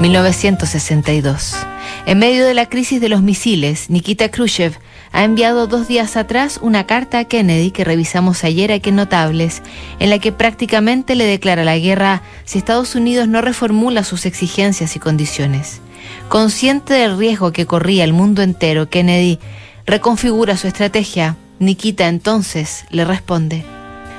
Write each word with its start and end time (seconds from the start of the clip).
1962. 0.00 1.56
En 2.04 2.18
medio 2.18 2.44
de 2.44 2.52
la 2.52 2.68
crisis 2.68 3.00
de 3.00 3.08
los 3.08 3.22
misiles, 3.22 3.88
Nikita 3.88 4.30
Khrushchev 4.30 4.74
ha 5.12 5.24
enviado 5.24 5.66
dos 5.66 5.88
días 5.88 6.18
atrás 6.18 6.58
una 6.60 6.86
carta 6.86 7.18
a 7.20 7.24
Kennedy 7.24 7.70
que 7.70 7.84
revisamos 7.84 8.44
ayer 8.44 8.72
aquí 8.72 8.92
Notables, 8.92 9.62
en 9.98 10.10
la 10.10 10.18
que 10.18 10.32
prácticamente 10.32 11.14
le 11.14 11.24
declara 11.24 11.64
la 11.64 11.78
guerra 11.78 12.22
si 12.44 12.58
Estados 12.58 12.94
Unidos 12.94 13.26
no 13.26 13.40
reformula 13.40 14.04
sus 14.04 14.26
exigencias 14.26 14.96
y 14.96 14.98
condiciones. 14.98 15.80
Consciente 16.28 16.92
del 16.92 17.16
riesgo 17.16 17.52
que 17.52 17.66
corría 17.66 18.04
el 18.04 18.12
mundo 18.12 18.42
entero, 18.42 18.90
Kennedy 18.90 19.38
reconfigura 19.86 20.58
su 20.58 20.66
estrategia. 20.66 21.36
Nikita 21.58 22.08
entonces 22.08 22.84
le 22.90 23.06
responde. 23.06 23.64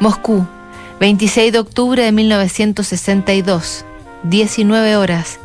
Moscú, 0.00 0.44
26 0.98 1.52
de 1.52 1.58
octubre 1.60 2.02
de 2.02 2.10
1962, 2.10 3.84
19 4.24 4.96
horas. 4.96 5.38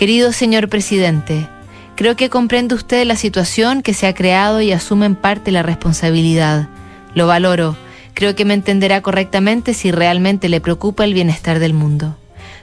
Querido 0.00 0.32
señor 0.32 0.70
presidente, 0.70 1.46
creo 1.94 2.16
que 2.16 2.30
comprende 2.30 2.74
usted 2.74 3.04
la 3.04 3.16
situación 3.16 3.82
que 3.82 3.92
se 3.92 4.06
ha 4.06 4.14
creado 4.14 4.62
y 4.62 4.72
asume 4.72 5.04
en 5.04 5.14
parte 5.14 5.50
la 5.50 5.62
responsabilidad. 5.62 6.68
Lo 7.14 7.26
valoro. 7.26 7.76
Creo 8.14 8.34
que 8.34 8.46
me 8.46 8.54
entenderá 8.54 9.02
correctamente 9.02 9.74
si 9.74 9.90
realmente 9.90 10.48
le 10.48 10.62
preocupa 10.62 11.04
el 11.04 11.12
bienestar 11.12 11.58
del 11.58 11.74
mundo. 11.74 12.16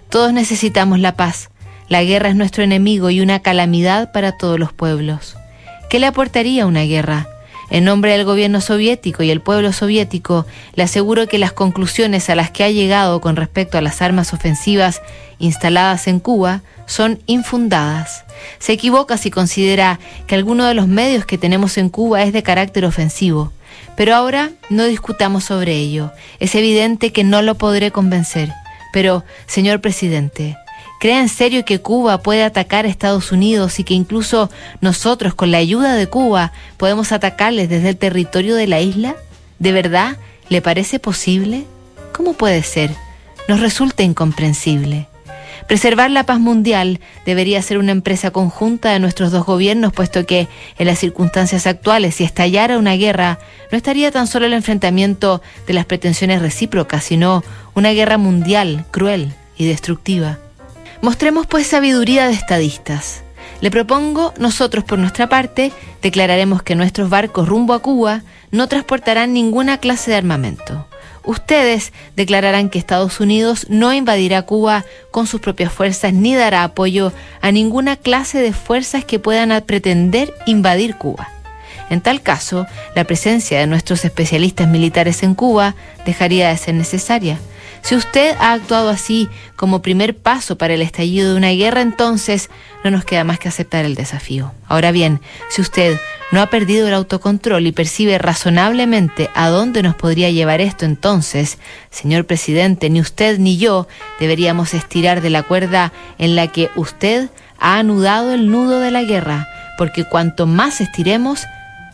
Todos 0.09 0.33
necesitamos 0.33 0.99
la 0.99 1.15
paz. 1.15 1.51
La 1.89 2.03
guerra 2.03 2.29
es 2.29 2.35
nuestro 2.35 2.63
enemigo 2.63 3.11
y 3.11 3.21
una 3.21 3.43
calamidad 3.43 4.11
para 4.11 4.31
todos 4.31 4.59
los 4.59 4.73
pueblos. 4.73 5.37
¿Qué 5.91 5.99
le 5.99 6.07
aportaría 6.07 6.65
una 6.65 6.85
guerra? 6.85 7.27
En 7.69 7.83
nombre 7.83 8.11
del 8.11 8.23
gobierno 8.23 8.61
soviético 8.61 9.23
y 9.23 9.31
el 9.31 9.41
pueblo 9.41 9.73
soviético, 9.73 10.45
le 10.75 10.83
aseguro 10.83 11.27
que 11.27 11.37
las 11.37 11.51
conclusiones 11.51 12.29
a 12.29 12.35
las 12.35 12.49
que 12.49 12.63
ha 12.63 12.69
llegado 12.69 13.19
con 13.19 13.35
respecto 13.35 13.77
a 13.77 13.81
las 13.81 14.01
armas 14.01 14.33
ofensivas 14.33 15.01
instaladas 15.39 16.07
en 16.07 16.19
Cuba 16.19 16.61
son 16.85 17.19
infundadas. 17.25 18.23
Se 18.59 18.73
equivoca 18.73 19.17
si 19.17 19.31
considera 19.31 19.99
que 20.27 20.35
alguno 20.35 20.65
de 20.65 20.73
los 20.73 20.87
medios 20.87 21.25
que 21.25 21.37
tenemos 21.37 21.77
en 21.77 21.89
Cuba 21.89 22.23
es 22.23 22.31
de 22.31 22.43
carácter 22.43 22.85
ofensivo. 22.85 23.51
Pero 23.97 24.15
ahora 24.15 24.51
no 24.69 24.85
discutamos 24.85 25.43
sobre 25.43 25.75
ello. 25.75 26.11
Es 26.39 26.55
evidente 26.55 27.11
que 27.11 27.23
no 27.23 27.41
lo 27.41 27.55
podré 27.55 27.91
convencer. 27.91 28.49
Pero, 28.93 29.25
señor 29.47 29.81
presidente, 29.81 30.55
¿Cree 30.99 31.19
en 31.19 31.29
serio 31.29 31.63
que 31.63 31.79
Cuba 31.79 32.23
puede 32.23 32.43
atacar 32.43 32.85
a 32.85 32.87
Estados 32.87 33.31
Unidos 33.31 33.79
y 33.79 33.83
que 33.83 33.93
incluso 33.93 34.49
nosotros, 34.81 35.35
con 35.35 35.51
la 35.51 35.59
ayuda 35.59 35.93
de 35.93 36.07
Cuba, 36.07 36.53
podemos 36.77 37.11
atacarles 37.11 37.69
desde 37.69 37.89
el 37.89 37.97
territorio 37.97 38.55
de 38.55 38.65
la 38.65 38.81
isla? 38.81 39.15
¿De 39.59 39.71
verdad 39.71 40.17
le 40.49 40.61
parece 40.61 40.97
posible? 40.97 41.65
¿Cómo 42.13 42.33
puede 42.33 42.63
ser? 42.63 42.89
Nos 43.47 43.59
resulta 43.59 44.01
incomprensible. 44.01 45.07
Preservar 45.67 46.09
la 46.09 46.25
paz 46.25 46.39
mundial 46.39 46.99
debería 47.25 47.61
ser 47.61 47.77
una 47.77 47.91
empresa 47.91 48.31
conjunta 48.31 48.91
de 48.91 48.99
nuestros 48.99 49.31
dos 49.31 49.45
gobiernos, 49.45 49.93
puesto 49.93 50.25
que 50.25 50.47
en 50.79 50.87
las 50.87 50.97
circunstancias 50.97 51.67
actuales, 51.67 52.15
si 52.15 52.23
estallara 52.23 52.77
una 52.79 52.95
guerra, 52.95 53.37
no 53.71 53.77
estaría 53.77 54.09
tan 54.11 54.25
solo 54.25 54.47
el 54.47 54.53
enfrentamiento 54.53 55.43
de 55.67 55.73
las 55.73 55.85
pretensiones 55.85 56.41
recíprocas, 56.41 57.03
sino 57.03 57.43
una 57.75 57.91
guerra 57.91 58.17
mundial, 58.17 58.85
cruel 58.91 59.33
y 59.57 59.67
destructiva. 59.67 60.39
Mostremos 61.01 61.45
pues 61.45 61.67
sabiduría 61.67 62.27
de 62.27 62.33
estadistas. 62.33 63.21
Le 63.61 63.69
propongo, 63.71 64.33
nosotros 64.39 64.83
por 64.83 64.97
nuestra 64.99 65.29
parte, 65.29 65.71
declararemos 66.01 66.63
que 66.63 66.75
nuestros 66.75 67.09
barcos 67.09 67.47
rumbo 67.47 67.73
a 67.73 67.79
Cuba 67.79 68.23
no 68.51 68.67
transportarán 68.67 69.33
ninguna 69.33 69.77
clase 69.77 70.11
de 70.11 70.17
armamento. 70.17 70.87
Ustedes 71.23 71.91
declararán 72.15 72.69
que 72.69 72.79
Estados 72.79 73.19
Unidos 73.19 73.67
no 73.69 73.93
invadirá 73.93 74.43
Cuba 74.43 74.85
con 75.11 75.27
sus 75.27 75.41
propias 75.41 75.71
fuerzas 75.71 76.13
ni 76.13 76.33
dará 76.35 76.63
apoyo 76.63 77.11
a 77.41 77.51
ninguna 77.51 77.95
clase 77.95 78.39
de 78.39 78.53
fuerzas 78.53 79.05
que 79.05 79.19
puedan 79.19 79.61
pretender 79.65 80.33
invadir 80.45 80.95
Cuba. 80.95 81.29
En 81.89 82.01
tal 82.01 82.21
caso, 82.21 82.65
la 82.95 83.03
presencia 83.03 83.59
de 83.59 83.67
nuestros 83.67 84.03
especialistas 84.03 84.67
militares 84.67 85.21
en 85.21 85.35
Cuba 85.35 85.75
dejaría 86.05 86.49
de 86.49 86.57
ser 86.57 86.75
necesaria 86.75 87.37
si 87.81 87.95
usted 87.95 88.35
ha 88.39 88.53
actuado 88.53 88.89
así 88.89 89.29
como 89.55 89.81
primer 89.81 90.15
paso 90.15 90.57
para 90.57 90.73
el 90.73 90.81
estallido 90.81 91.31
de 91.31 91.37
una 91.37 91.51
guerra, 91.51 91.81
entonces 91.81 92.49
no 92.83 92.91
nos 92.91 93.05
queda 93.05 93.23
más 93.23 93.39
que 93.39 93.47
aceptar 93.47 93.85
el 93.85 93.95
desafío. 93.95 94.53
Ahora 94.67 94.91
bien, 94.91 95.21
si 95.49 95.61
usted 95.61 95.99
no 96.31 96.41
ha 96.41 96.47
perdido 96.47 96.87
el 96.87 96.93
autocontrol 96.93 97.65
y 97.65 97.71
percibe 97.71 98.17
razonablemente 98.17 99.29
a 99.33 99.47
dónde 99.47 99.83
nos 99.83 99.95
podría 99.95 100.29
llevar 100.29 100.61
esto, 100.61 100.85
entonces, 100.85 101.57
señor 101.89 102.25
presidente, 102.25 102.89
ni 102.89 102.99
usted 102.99 103.39
ni 103.39 103.57
yo 103.57 103.87
deberíamos 104.19 104.73
estirar 104.73 105.21
de 105.21 105.29
la 105.29 105.43
cuerda 105.43 105.93
en 106.17 106.35
la 106.35 106.47
que 106.47 106.69
usted 106.75 107.29
ha 107.59 107.79
anudado 107.79 108.33
el 108.33 108.51
nudo 108.51 108.79
de 108.79 108.91
la 108.91 109.03
guerra, 109.03 109.47
porque 109.77 110.03
cuanto 110.03 110.45
más 110.45 110.81
estiremos, 110.81 111.45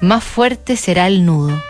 más 0.01 0.23
fuerte 0.23 0.75
será 0.77 1.07
el 1.07 1.25
nudo. 1.25 1.61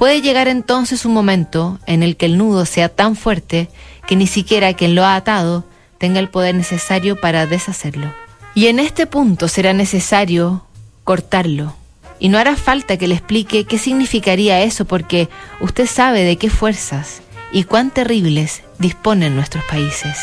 Puede 0.00 0.22
llegar 0.22 0.48
entonces 0.48 1.04
un 1.04 1.12
momento 1.12 1.78
en 1.84 2.02
el 2.02 2.16
que 2.16 2.24
el 2.24 2.38
nudo 2.38 2.64
sea 2.64 2.88
tan 2.88 3.16
fuerte 3.16 3.68
que 4.06 4.16
ni 4.16 4.26
siquiera 4.26 4.72
quien 4.72 4.94
lo 4.94 5.04
ha 5.04 5.14
atado 5.14 5.62
tenga 5.98 6.20
el 6.20 6.30
poder 6.30 6.54
necesario 6.54 7.20
para 7.20 7.44
deshacerlo. 7.44 8.10
Y 8.54 8.68
en 8.68 8.78
este 8.78 9.06
punto 9.06 9.46
será 9.46 9.74
necesario 9.74 10.64
cortarlo. 11.04 11.74
Y 12.18 12.30
no 12.30 12.38
hará 12.38 12.56
falta 12.56 12.96
que 12.96 13.08
le 13.08 13.14
explique 13.14 13.64
qué 13.64 13.76
significaría 13.76 14.62
eso 14.62 14.86
porque 14.86 15.28
usted 15.60 15.84
sabe 15.84 16.24
de 16.24 16.38
qué 16.38 16.48
fuerzas 16.48 17.20
y 17.52 17.64
cuán 17.64 17.90
terribles 17.90 18.62
disponen 18.78 19.36
nuestros 19.36 19.64
países. 19.64 20.16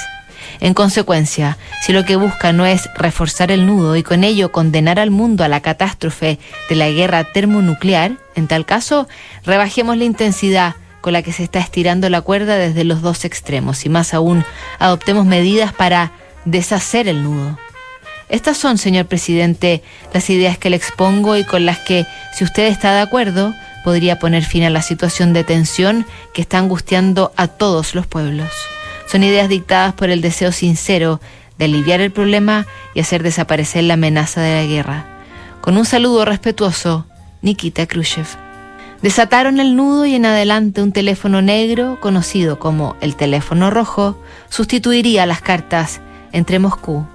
En 0.59 0.73
consecuencia, 0.73 1.57
si 1.81 1.93
lo 1.93 2.05
que 2.05 2.15
busca 2.15 2.53
no 2.53 2.65
es 2.65 2.89
reforzar 2.95 3.51
el 3.51 3.65
nudo 3.65 3.95
y 3.95 4.03
con 4.03 4.23
ello 4.23 4.51
condenar 4.51 4.99
al 4.99 5.11
mundo 5.11 5.43
a 5.43 5.47
la 5.47 5.61
catástrofe 5.61 6.39
de 6.69 6.75
la 6.75 6.89
guerra 6.89 7.23
termonuclear, 7.23 8.13
en 8.35 8.47
tal 8.47 8.65
caso, 8.65 9.07
rebajemos 9.45 9.97
la 9.97 10.03
intensidad 10.03 10.75
con 11.01 11.13
la 11.13 11.21
que 11.21 11.31
se 11.31 11.43
está 11.43 11.59
estirando 11.59 12.09
la 12.09 12.21
cuerda 12.21 12.57
desde 12.57 12.83
los 12.83 13.01
dos 13.01 13.23
extremos 13.23 13.85
y 13.85 13.89
más 13.89 14.13
aún, 14.13 14.43
adoptemos 14.79 15.25
medidas 15.25 15.73
para 15.73 16.11
deshacer 16.45 17.07
el 17.07 17.23
nudo. 17.23 17.57
Estas 18.29 18.57
son, 18.57 18.77
señor 18.77 19.05
presidente, 19.05 19.83
las 20.13 20.29
ideas 20.29 20.57
que 20.57 20.69
le 20.69 20.75
expongo 20.75 21.37
y 21.37 21.45
con 21.45 21.65
las 21.65 21.79
que, 21.79 22.05
si 22.33 22.43
usted 22.43 22.67
está 22.67 22.93
de 22.93 23.01
acuerdo, 23.01 23.53
podría 23.85 24.19
poner 24.19 24.43
fin 24.43 24.63
a 24.63 24.69
la 24.69 24.81
situación 24.81 25.31
de 25.31 25.45
tensión 25.45 26.05
que 26.33 26.41
está 26.41 26.57
angustiando 26.57 27.31
a 27.37 27.47
todos 27.47 27.95
los 27.95 28.05
pueblos. 28.05 28.51
Son 29.07 29.23
ideas 29.23 29.49
dictadas 29.49 29.93
por 29.93 30.09
el 30.09 30.21
deseo 30.21 30.51
sincero 30.51 31.19
de 31.57 31.65
aliviar 31.65 32.01
el 32.01 32.11
problema 32.11 32.65
y 32.93 32.99
hacer 32.99 33.23
desaparecer 33.23 33.83
la 33.83 33.95
amenaza 33.95 34.41
de 34.41 34.55
la 34.55 34.67
guerra. 34.67 35.05
Con 35.61 35.77
un 35.77 35.85
saludo 35.85 36.23
respetuoso, 36.25 37.05
Nikita 37.41 37.87
Khrushchev. 37.87 38.27
Desataron 39.01 39.59
el 39.59 39.75
nudo 39.75 40.05
y 40.05 40.15
en 40.15 40.25
adelante 40.25 40.81
un 40.81 40.91
teléfono 40.91 41.41
negro, 41.41 41.99
conocido 41.99 42.57
como 42.57 42.95
el 43.01 43.15
teléfono 43.15 43.69
rojo, 43.69 44.17
sustituiría 44.49 45.25
las 45.25 45.41
cartas 45.41 46.01
entre 46.31 46.59
Moscú 46.59 47.05